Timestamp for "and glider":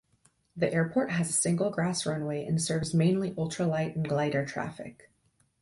3.95-4.43